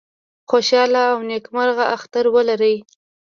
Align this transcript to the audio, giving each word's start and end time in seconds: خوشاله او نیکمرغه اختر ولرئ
خوشاله 0.49 1.03
او 1.13 1.17
نیکمرغه 1.29 1.85
اختر 1.95 2.25
ولرئ 2.35 2.75